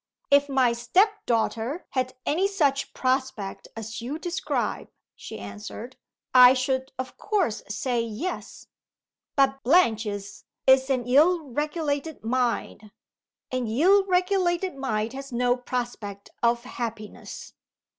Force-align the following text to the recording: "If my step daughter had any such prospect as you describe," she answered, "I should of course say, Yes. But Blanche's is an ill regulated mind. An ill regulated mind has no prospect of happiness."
"If 0.31 0.49
my 0.49 0.73
step 0.73 1.23
daughter 1.27 1.85
had 1.91 2.15
any 2.25 2.47
such 2.47 2.91
prospect 2.95 3.67
as 3.75 4.01
you 4.01 4.17
describe," 4.17 4.89
she 5.15 5.37
answered, 5.37 5.95
"I 6.33 6.55
should 6.55 6.91
of 6.97 7.17
course 7.19 7.61
say, 7.69 8.01
Yes. 8.01 8.65
But 9.35 9.61
Blanche's 9.61 10.45
is 10.65 10.89
an 10.89 11.05
ill 11.05 11.43
regulated 11.43 12.23
mind. 12.23 12.89
An 13.51 13.67
ill 13.67 14.03
regulated 14.07 14.75
mind 14.75 15.13
has 15.13 15.31
no 15.31 15.55
prospect 15.55 16.31
of 16.41 16.63
happiness." 16.63 17.53